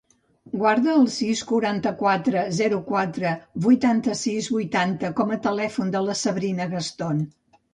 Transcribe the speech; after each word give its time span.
Guarda 0.59 0.93
el 0.99 1.03
sis, 1.15 1.41
quaranta-quatre, 1.51 2.45
zero, 2.61 2.79
quatre, 2.89 3.35
vuitanta-sis, 3.67 4.49
vuitanta 4.57 5.13
com 5.21 5.35
a 5.37 5.41
telèfon 5.45 5.93
de 5.99 6.03
la 6.09 6.17
Sabrina 6.25 6.69
Gaston. 6.75 7.23